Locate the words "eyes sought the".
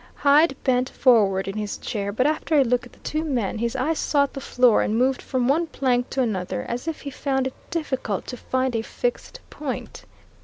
3.75-4.41